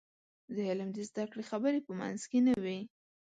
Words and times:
د 0.55 0.57
علم 0.69 0.89
د 0.93 0.97
زده 1.09 1.23
کړې 1.31 1.43
خبرې 1.51 1.79
په 1.87 1.91
منځ 1.99 2.21
کې 2.29 2.39
نه 2.47 2.53
وي. 2.63 2.79